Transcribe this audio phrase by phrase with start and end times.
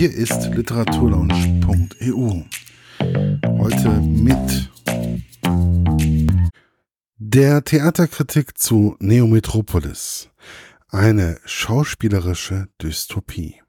[0.00, 2.44] Hier ist literaturlaunch.eu.
[3.58, 4.70] Heute mit
[7.18, 10.30] der Theaterkritik zu Neometropolis.
[10.88, 13.60] Eine schauspielerische Dystopie.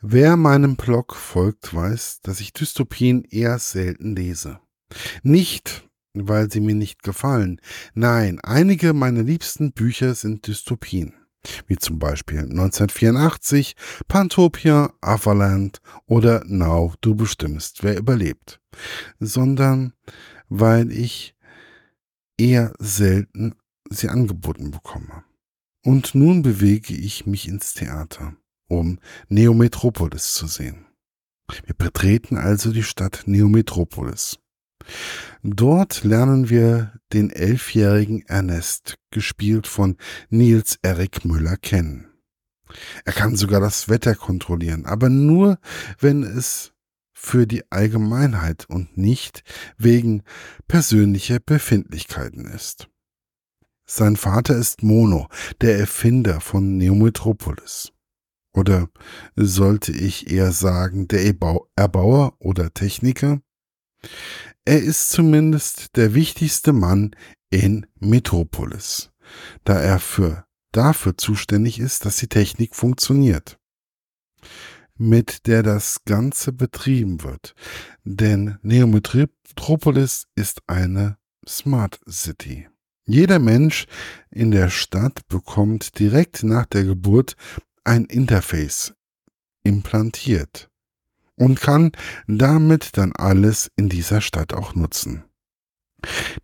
[0.00, 4.60] Wer meinem Blog folgt, weiß, dass ich Dystopien eher selten lese.
[5.24, 7.60] Nicht, weil sie mir nicht gefallen.
[7.94, 11.12] Nein, einige meiner liebsten Bücher sind Dystopien
[11.66, 13.76] wie zum Beispiel 1984,
[14.08, 18.60] Pantopia, Avaland oder Now, du bestimmst, wer überlebt,
[19.20, 19.92] sondern
[20.48, 21.34] weil ich
[22.38, 23.54] eher selten
[23.90, 25.24] sie angeboten bekomme.
[25.84, 28.36] Und nun bewege ich mich ins Theater,
[28.68, 30.86] um Neometropolis zu sehen.
[31.66, 34.38] Wir betreten also die Stadt Neometropolis.
[35.42, 39.96] Dort lernen wir den elfjährigen Ernest, gespielt von
[40.30, 42.08] Nils Erik Müller, kennen.
[43.04, 45.58] Er kann sogar das Wetter kontrollieren, aber nur,
[45.98, 46.72] wenn es
[47.12, 49.44] für die Allgemeinheit und nicht
[49.78, 50.22] wegen
[50.68, 52.88] persönlicher Befindlichkeiten ist.
[53.86, 55.28] Sein Vater ist Mono,
[55.60, 57.92] der Erfinder von Neometropolis.
[58.54, 58.88] Oder
[59.36, 61.24] sollte ich eher sagen, der
[61.76, 63.40] Erbauer oder Techniker?
[64.66, 67.14] Er ist zumindest der wichtigste Mann
[67.50, 69.10] in Metropolis,
[69.64, 73.58] da er für dafür zuständig ist, dass die Technik funktioniert,
[74.96, 77.54] mit der das Ganze betrieben wird.
[78.04, 82.68] Denn Neometropolis ist eine Smart City.
[83.06, 83.84] Jeder Mensch
[84.30, 87.36] in der Stadt bekommt direkt nach der Geburt
[87.84, 88.94] ein Interface
[89.62, 90.70] implantiert
[91.36, 91.92] und kann
[92.26, 95.24] damit dann alles in dieser Stadt auch nutzen.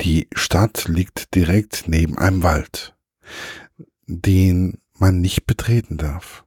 [0.00, 2.96] Die Stadt liegt direkt neben einem Wald,
[4.06, 6.44] den man nicht betreten darf,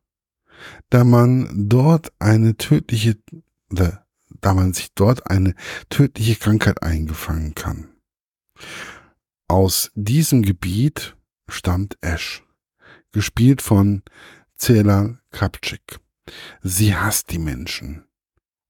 [0.90, 3.18] da man dort eine tödliche,
[3.70, 5.56] da man sich dort eine
[5.90, 7.90] tödliche Krankheit eingefangen kann.
[9.48, 11.18] Aus diesem Gebiet
[11.50, 12.44] stammt Ash,
[13.12, 14.04] gespielt von
[14.56, 16.00] Zela Kapczyk.
[16.62, 18.06] Sie hasst die Menschen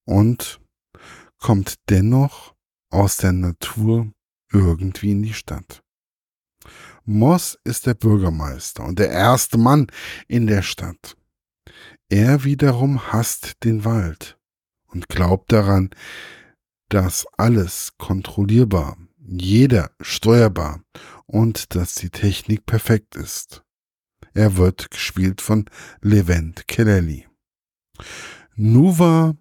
[0.05, 0.59] und
[1.37, 2.55] kommt dennoch
[2.89, 4.11] aus der Natur
[4.51, 5.83] irgendwie in die Stadt.
[7.05, 9.87] Moss ist der Bürgermeister und der erste Mann
[10.27, 11.17] in der Stadt.
[12.09, 14.37] Er wiederum hasst den Wald
[14.87, 15.89] und glaubt daran,
[16.89, 20.83] dass alles kontrollierbar, jeder steuerbar
[21.25, 23.63] und dass die Technik perfekt ist.
[24.33, 25.65] Er wird gespielt von
[26.01, 27.27] Levent Kellerly.
[28.55, 29.35] Nuva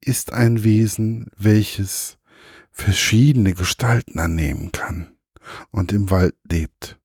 [0.00, 2.18] ist ein Wesen, welches
[2.70, 5.16] verschiedene Gestalten annehmen kann
[5.70, 6.98] und im Wald lebt.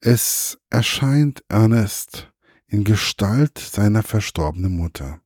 [0.00, 2.32] Es erscheint Ernest
[2.66, 5.20] in Gestalt seiner verstorbenen Mutter,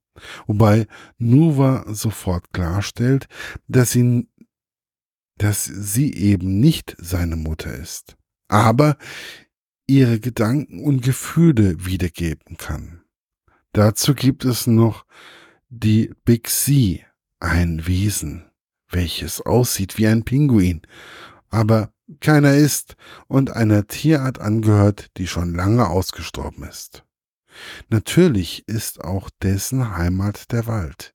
[0.47, 0.87] wobei
[1.19, 3.28] Nuva sofort klarstellt,
[3.69, 4.28] dass sie,
[5.37, 8.16] dass sie eben nicht seine Mutter ist,
[8.49, 8.97] aber
[9.87, 13.03] ihre Gedanken und Gefühle wiedergeben kann.
[13.72, 15.05] Dazu gibt es noch
[15.71, 16.99] die Big Sea,
[17.39, 18.51] ein Wesen,
[18.91, 20.83] welches aussieht wie ein Pinguin,
[21.49, 22.97] aber keiner ist
[23.29, 27.05] und einer Tierart angehört, die schon lange ausgestorben ist.
[27.89, 31.15] Natürlich ist auch dessen Heimat der Wald.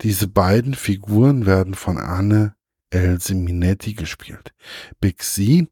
[0.00, 2.54] Diese beiden Figuren werden von Anne
[2.90, 4.54] Else Minetti gespielt.
[5.00, 5.66] Big Sea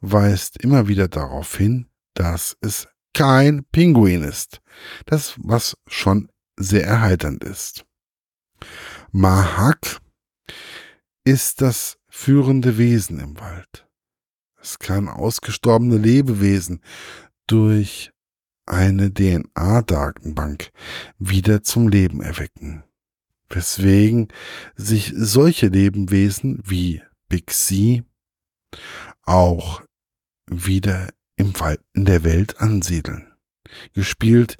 [0.00, 4.60] weist immer wieder darauf hin, dass es kein Pinguin ist.
[5.06, 7.84] Das, was schon sehr erheiternd ist.
[9.10, 10.00] Mahak
[11.24, 13.86] ist das führende Wesen im Wald.
[14.60, 16.80] Es kann ausgestorbene Lebewesen
[17.46, 18.12] durch
[18.66, 20.70] eine DNA-Datenbank
[21.18, 22.84] wieder zum Leben erwecken,
[23.48, 24.28] weswegen
[24.76, 28.04] sich solche Lebewesen wie Big C
[29.22, 29.82] auch
[30.46, 33.31] wieder im Wald in der Welt ansiedeln.
[33.94, 34.56] Gespielt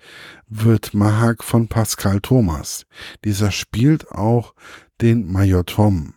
[0.46, 2.86] wird Mahak von Pascal Thomas.
[3.24, 4.54] Dieser spielt auch
[5.00, 6.14] den Major Tom,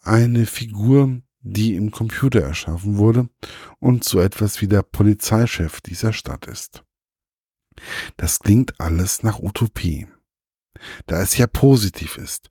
[0.00, 3.28] eine Figur, die im Computer erschaffen wurde
[3.78, 6.84] und so etwas wie der Polizeichef dieser Stadt ist.
[8.16, 10.06] Das klingt alles nach Utopie.
[11.06, 12.48] Da es ja positiv ist.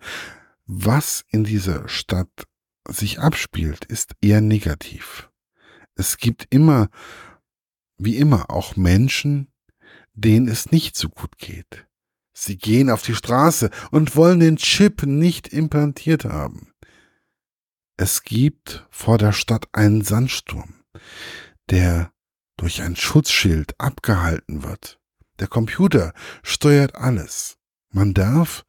[0.66, 2.48] Was in dieser Stadt
[2.88, 5.30] sich abspielt, ist eher negativ.
[5.96, 6.90] Es gibt immer,
[7.98, 9.52] wie immer, auch Menschen,
[10.16, 11.86] denen es nicht so gut geht.
[12.34, 16.74] Sie gehen auf die Straße und wollen den Chip nicht implantiert haben.
[17.98, 20.84] Es gibt vor der Stadt einen Sandsturm,
[21.70, 22.12] der
[22.58, 25.00] durch ein Schutzschild abgehalten wird.
[25.40, 26.14] Der Computer
[26.44, 27.58] steuert alles.
[27.90, 28.66] Man darf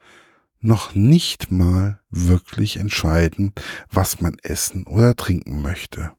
[0.61, 3.53] noch nicht mal wirklich entscheiden,
[3.91, 6.16] was man essen oder trinken möchte.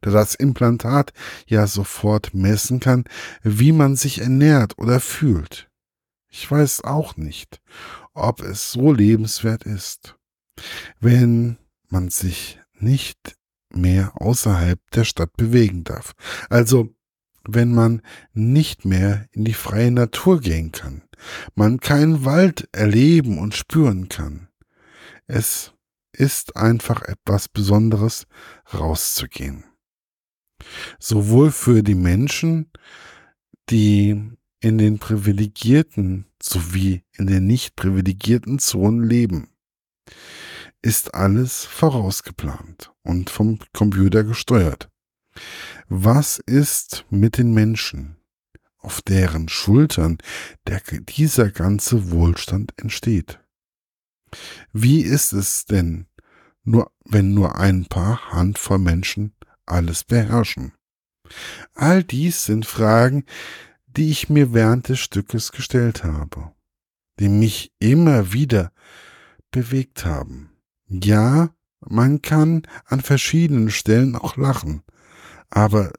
[0.00, 1.12] Da das Implantat
[1.46, 3.04] ja sofort messen kann,
[3.42, 5.68] wie man sich ernährt oder fühlt.
[6.28, 7.60] Ich weiß auch nicht,
[8.14, 10.16] ob es so lebenswert ist,
[11.00, 11.56] wenn
[11.88, 13.36] man sich nicht
[13.70, 16.12] mehr außerhalb der Stadt bewegen darf.
[16.50, 16.94] Also
[17.48, 18.02] wenn man
[18.32, 21.02] nicht mehr in die freie Natur gehen kann,
[21.54, 24.48] man keinen Wald erleben und spüren kann.
[25.26, 25.72] Es
[26.12, 28.26] ist einfach etwas Besonderes,
[28.72, 29.64] rauszugehen.
[30.98, 32.70] Sowohl für die Menschen,
[33.70, 39.48] die in den privilegierten sowie in den nicht privilegierten Zonen leben,
[40.82, 44.88] ist alles vorausgeplant und vom Computer gesteuert.
[45.88, 48.16] Was ist mit den Menschen,
[48.78, 50.18] auf deren Schultern
[50.66, 53.40] der, dieser ganze Wohlstand entsteht?
[54.72, 56.06] Wie ist es denn,
[56.64, 59.35] nur, wenn nur ein paar Handvoll Menschen
[59.66, 60.72] alles beherrschen?
[61.74, 63.24] All dies sind Fragen,
[63.86, 66.52] die ich mir während des Stückes gestellt habe,
[67.18, 68.72] die mich immer wieder
[69.50, 70.50] bewegt haben.
[70.86, 74.82] Ja, man kann an verschiedenen Stellen auch lachen,
[75.50, 75.92] aber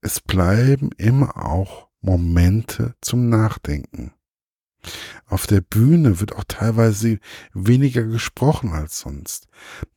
[0.00, 4.12] es bleiben immer auch Momente zum Nachdenken.
[5.26, 7.18] Auf der Bühne wird auch teilweise
[7.52, 9.46] weniger gesprochen als sonst.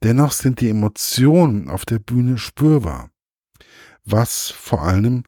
[0.04, 3.10] Dennoch sind die Emotionen auf der Bühne spürbar,
[4.06, 5.24] was vor allem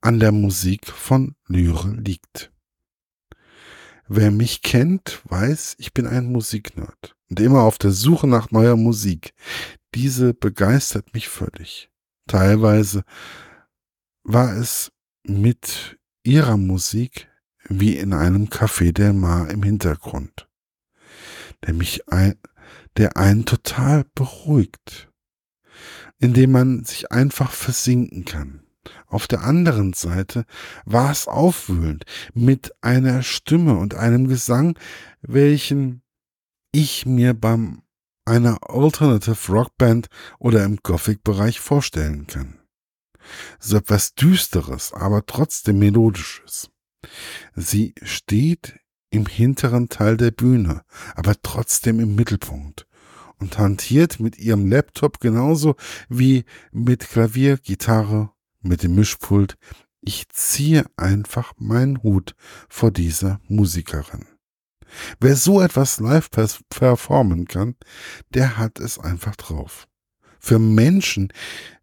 [0.00, 2.50] an der Musik von Lyre liegt.
[4.08, 8.76] Wer mich kennt, weiß, ich bin ein Musiknerd und immer auf der Suche nach neuer
[8.76, 9.32] Musik.
[9.94, 11.90] Diese begeistert mich völlig.
[12.26, 13.04] Teilweise
[14.22, 14.92] war es
[15.24, 17.28] mit ihrer Musik
[17.80, 20.48] wie in einem Café del Mar im Hintergrund,
[21.66, 22.34] der mich ein,
[22.96, 25.10] der einen total beruhigt,
[26.18, 28.62] indem man sich einfach versinken kann.
[29.06, 30.44] Auf der anderen Seite
[30.84, 32.04] war es aufwühlend
[32.34, 34.78] mit einer Stimme und einem Gesang,
[35.20, 36.02] welchen
[36.72, 37.82] ich mir beim
[38.24, 40.08] einer Alternative Rock Band
[40.38, 42.58] oder im Gothic-Bereich vorstellen kann.
[43.58, 46.71] So etwas Düsteres, aber trotzdem Melodisches.
[47.54, 48.78] Sie steht
[49.10, 50.82] im hinteren Teil der Bühne,
[51.14, 52.86] aber trotzdem im Mittelpunkt
[53.42, 55.76] und hantiert mit ihrem Laptop genauso
[56.08, 58.30] wie mit Klavier, Gitarre,
[58.62, 59.58] mit dem Mischpult.
[60.00, 62.34] Ich ziehe einfach meinen Hut
[62.68, 64.26] vor dieser Musikerin.
[65.20, 66.28] Wer so etwas live
[66.68, 67.76] performen kann,
[68.34, 69.88] der hat es einfach drauf.
[70.38, 71.32] Für Menschen,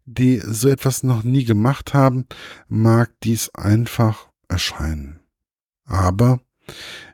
[0.04, 2.26] die so etwas noch nie gemacht haben,
[2.68, 5.20] mag dies einfach erscheinen.
[5.84, 6.40] Aber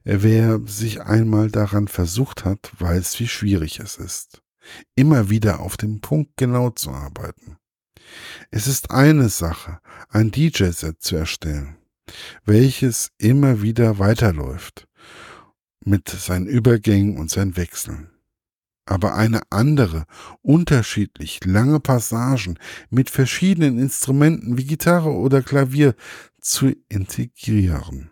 [0.05, 4.43] wer sich einmal daran versucht hat, weiß, wie schwierig es ist,
[4.95, 7.57] immer wieder auf den Punkt genau zu arbeiten.
[8.51, 11.77] Es ist eine Sache, ein DJ-Set zu erstellen,
[12.45, 14.87] welches immer wieder weiterläuft
[15.85, 18.11] mit seinen Übergängen und seinen Wechseln.
[18.89, 20.05] Aber eine andere,
[20.43, 22.57] unterschiedlich lange Passagen
[22.89, 25.97] mit verschiedenen Instrumenten wie Gitarre oder Klavier
[26.47, 28.11] zu integrieren.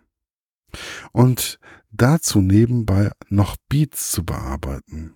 [1.11, 1.59] Und
[1.91, 5.15] dazu nebenbei noch Beats zu bearbeiten.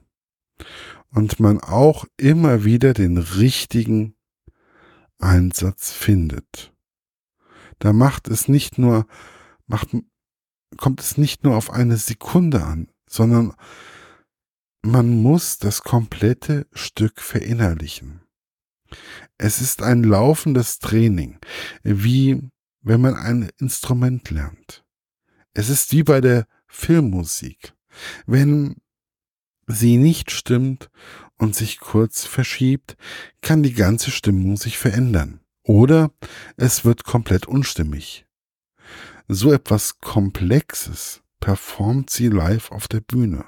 [1.11, 4.15] Und man auch immer wieder den richtigen
[5.17, 6.73] Einsatz findet.
[7.79, 9.05] Da macht es nicht nur,
[9.67, 9.89] macht,
[10.77, 13.53] kommt es nicht nur auf eine Sekunde an, sondern
[14.81, 18.21] man muss das komplette Stück verinnerlichen.
[19.38, 21.39] Es ist ein laufendes Training,
[21.83, 22.49] wie
[22.81, 24.83] wenn man ein Instrument lernt.
[25.53, 27.74] Es ist wie bei der Filmmusik.
[28.25, 28.77] Wenn
[29.67, 30.89] sie nicht stimmt
[31.38, 32.95] und sich kurz verschiebt,
[33.41, 35.41] kann die ganze Stimmung sich verändern.
[35.63, 36.12] Oder
[36.57, 38.25] es wird komplett unstimmig
[39.29, 43.45] so etwas Komplexes performt sie live auf der Bühne.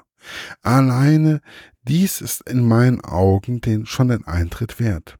[0.62, 1.42] Alleine
[1.82, 5.18] dies ist in meinen Augen den, schon den Eintritt wert.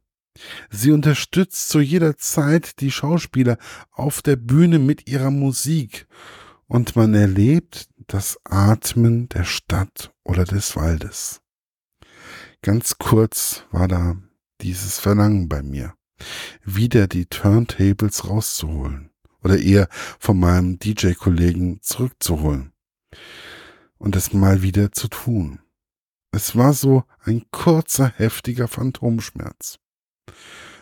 [0.69, 3.57] Sie unterstützt zu jeder Zeit die Schauspieler
[3.91, 6.07] auf der Bühne mit ihrer Musik
[6.67, 11.41] und man erlebt das Atmen der Stadt oder des Waldes.
[12.61, 14.15] Ganz kurz war da
[14.61, 15.93] dieses Verlangen bei mir,
[16.63, 19.11] wieder die Turntables rauszuholen
[19.43, 19.87] oder eher
[20.19, 22.71] von meinem DJ-Kollegen zurückzuholen
[23.97, 25.59] und es mal wieder zu tun.
[26.31, 29.77] Es war so ein kurzer, heftiger Phantomschmerz.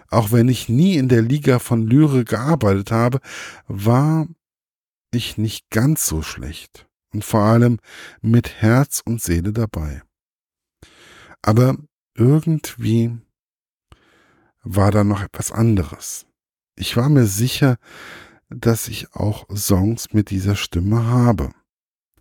[0.09, 3.19] Auch wenn ich nie in der Liga von Lyre gearbeitet habe,
[3.67, 4.27] war
[5.11, 7.79] ich nicht ganz so schlecht und vor allem
[8.21, 10.01] mit Herz und Seele dabei.
[11.41, 11.77] Aber
[12.13, 13.17] irgendwie
[14.63, 16.25] war da noch etwas anderes.
[16.75, 17.77] Ich war mir sicher,
[18.49, 21.51] dass ich auch Songs mit dieser Stimme habe.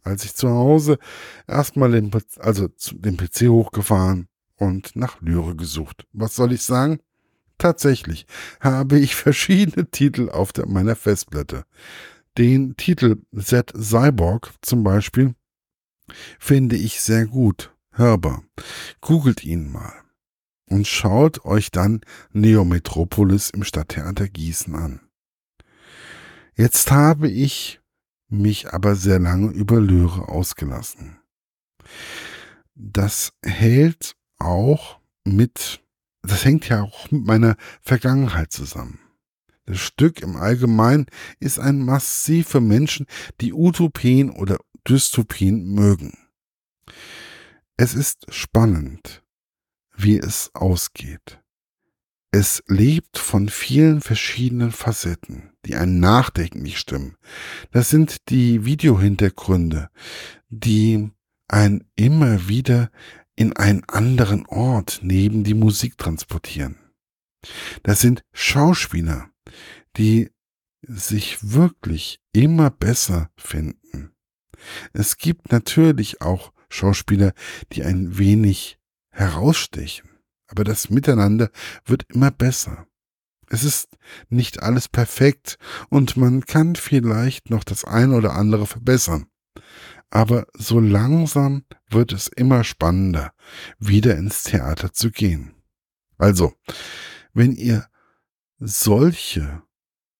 [0.03, 0.99] Als ich zu Hause
[1.47, 6.07] erstmal den, also den PC hochgefahren und nach Lyre gesucht.
[6.12, 7.00] Was soll ich sagen?
[7.61, 8.26] Tatsächlich
[8.61, 11.64] habe ich verschiedene Titel auf der, meiner Festplatte.
[12.38, 15.35] Den Titel Z Cyborg zum Beispiel
[16.38, 18.43] finde ich sehr gut, hörbar.
[19.00, 19.93] Googelt ihn mal
[20.71, 22.00] und schaut euch dann
[22.33, 25.00] Neometropolis im Stadttheater Gießen an.
[26.55, 27.81] Jetzt habe ich
[28.29, 31.19] mich aber sehr lange über Lyre ausgelassen.
[32.75, 35.83] Das hält auch mit,
[36.23, 38.99] das hängt ja auch mit meiner Vergangenheit zusammen.
[39.67, 41.07] Das Stück im Allgemeinen
[41.39, 43.07] ist ein massiv für Menschen,
[43.41, 44.59] die Utopien oder
[44.89, 46.12] Dystopien mögen.
[47.77, 49.23] Es ist spannend,
[49.97, 51.41] wie es ausgeht.
[52.33, 57.17] Es lebt von vielen verschiedenen Facetten, die einen nachdenklich stimmen.
[57.73, 59.91] Das sind die Videohintergründe,
[60.49, 61.11] die
[61.49, 62.91] einen immer wieder
[63.40, 66.76] in einen anderen Ort neben die Musik transportieren.
[67.82, 69.30] Das sind Schauspieler,
[69.97, 70.30] die
[70.82, 74.12] sich wirklich immer besser finden.
[74.92, 77.32] Es gibt natürlich auch Schauspieler,
[77.73, 78.78] die ein wenig
[79.09, 80.11] herausstechen.
[80.47, 81.50] Aber das Miteinander
[81.87, 82.87] wird immer besser.
[83.49, 83.88] Es ist
[84.28, 85.56] nicht alles perfekt
[85.88, 89.30] und man kann vielleicht noch das eine oder andere verbessern.
[90.11, 93.33] Aber so langsam wird es immer spannender,
[93.79, 95.55] wieder ins Theater zu gehen.
[96.19, 96.52] Also,
[97.33, 97.88] wenn ihr
[98.59, 99.62] solche,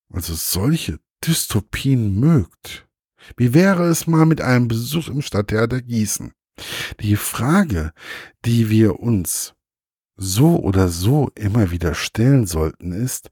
[0.09, 2.89] also solche Dystopien mögt,
[3.37, 6.33] wie wäre es mal mit einem Besuch im Stadttheater Gießen?
[7.01, 7.93] Die Frage,
[8.45, 9.55] die wir uns
[10.17, 13.31] so oder so immer wieder stellen sollten, ist,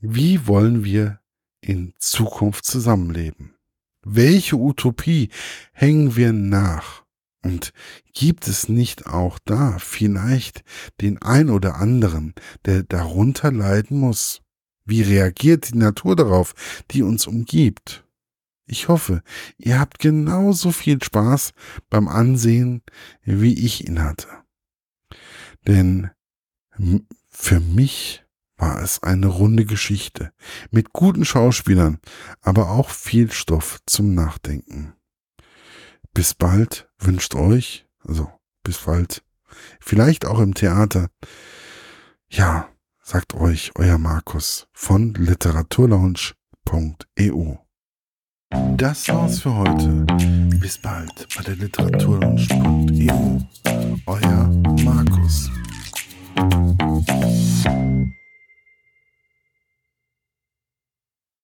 [0.00, 1.20] wie wollen wir
[1.60, 3.57] in Zukunft zusammenleben?
[4.10, 5.28] Welche Utopie
[5.72, 7.04] hängen wir nach?
[7.44, 7.74] Und
[8.14, 10.64] gibt es nicht auch da vielleicht
[11.02, 12.32] den ein oder anderen,
[12.64, 14.40] der darunter leiden muss?
[14.86, 16.54] Wie reagiert die Natur darauf,
[16.90, 18.06] die uns umgibt?
[18.64, 19.22] Ich hoffe,
[19.58, 21.52] ihr habt genauso viel Spaß
[21.90, 22.80] beim Ansehen,
[23.24, 24.28] wie ich ihn hatte.
[25.66, 26.10] Denn
[27.28, 28.24] für mich
[28.58, 30.30] war es eine runde Geschichte
[30.70, 31.98] mit guten Schauspielern,
[32.42, 34.92] aber auch viel Stoff zum Nachdenken.
[36.12, 38.30] Bis bald wünscht euch, also
[38.64, 39.22] bis bald,
[39.80, 41.08] vielleicht auch im Theater.
[42.28, 42.68] Ja,
[43.02, 47.54] sagt euch euer Markus von literaturlaunch.eu.
[48.76, 50.06] Das war's für heute.
[50.58, 53.40] Bis bald bei der literaturlaunch.eu.
[54.06, 54.48] Euer
[54.84, 55.50] Markus.